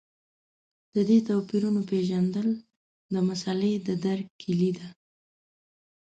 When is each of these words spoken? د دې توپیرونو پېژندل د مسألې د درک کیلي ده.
د 0.93 0.97
دې 1.09 1.17
توپیرونو 1.27 1.81
پېژندل 1.89 2.49
د 3.13 3.15
مسألې 3.29 3.73
د 3.87 3.89
درک 4.05 4.27
کیلي 4.41 4.71
ده. 4.77 4.87